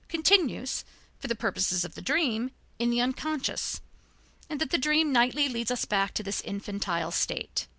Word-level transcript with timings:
continues, 0.09 0.83
for 1.19 1.27
the 1.27 1.35
purposes 1.35 1.85
of 1.85 1.93
the 1.93 2.01
dream, 2.01 2.49
in 2.79 2.89
the 2.89 2.99
unconscious, 2.99 3.81
and 4.49 4.59
that 4.59 4.71
the 4.71 4.77
dream 4.79 5.11
nightly 5.13 5.47
leads 5.47 5.69
us 5.69 5.85
back 5.85 6.11
to 6.11 6.23
this 6.23 6.41
infantile 6.41 7.11
stage. 7.11 7.67